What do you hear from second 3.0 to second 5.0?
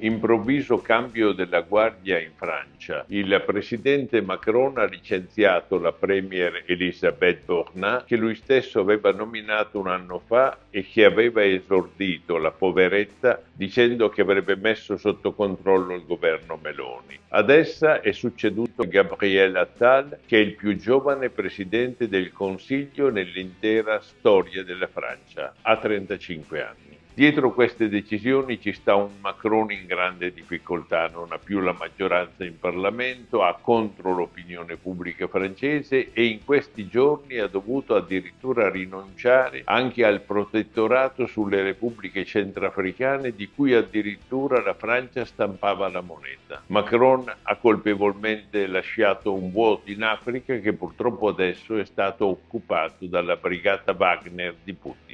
Il presidente Macron ha